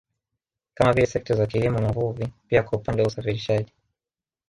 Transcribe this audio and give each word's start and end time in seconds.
Kama 0.77 0.93
vile 0.93 1.05
sekta 1.07 1.35
za 1.35 1.47
kilimo 1.47 1.79
na 1.79 1.89
uvuvi 1.89 2.33
pia 2.47 2.63
kwa 2.63 2.77
upande 2.79 3.01
wa 3.01 3.07
usafirishaji 3.07 3.73